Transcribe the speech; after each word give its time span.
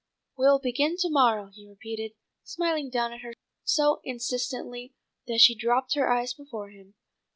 "We'll 0.35 0.57
begin 0.57 0.95
to 0.97 1.09
morrow," 1.11 1.51
he 1.53 1.69
repeated, 1.69 2.13
smiling 2.43 2.89
down 2.89 3.13
at 3.13 3.21
her 3.21 3.35
so 3.63 4.01
insistently 4.03 4.95
that 5.27 5.41
she 5.41 5.53
dropped 5.53 5.93
her 5.93 6.11
eyes 6.11 6.33
before 6.33 6.71
his. 6.71 6.87